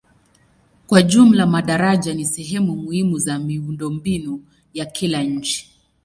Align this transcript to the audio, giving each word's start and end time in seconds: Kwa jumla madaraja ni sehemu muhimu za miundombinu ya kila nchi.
Kwa 0.87 1.01
jumla 1.01 1.45
madaraja 1.47 2.13
ni 2.13 2.25
sehemu 2.25 2.75
muhimu 2.75 3.17
za 3.19 3.39
miundombinu 3.39 4.45
ya 4.73 4.85
kila 4.85 5.23
nchi. 5.23 5.71